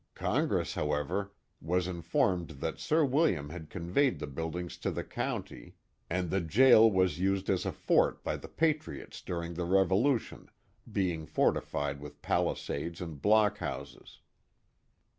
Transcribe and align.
Congress, 0.15 0.73
however, 0.73 1.31
was 1.61 1.85
informed 1.87 2.47
that 2.59 2.79
Sir 2.79 3.05
William 3.05 3.51
had 3.51 3.69
conveyed 3.69 4.17
the 4.17 4.25
buildings 4.25 4.79
to 4.79 4.89
the 4.89 5.03
county, 5.03 5.75
and 6.09 6.31
the 6.31 6.41
jail 6.41 6.89
Johnstown, 6.89 6.95
New 6.95 7.01
York 7.01 7.13
209 7.13 7.13
was 7.13 7.19
used 7.19 7.49
as 7.51 7.65
a 7.67 7.71
fort 7.71 8.23
by 8.23 8.35
the 8.35 8.47
patriots 8.47 9.21
during 9.21 9.53
the 9.53 9.65
Revolution, 9.65 10.49
being 10.91 11.27
fortified 11.27 11.99
with 12.01 12.19
palisades 12.23 12.99
and 12.99 13.21
block 13.21 13.59
houses. 13.59 14.21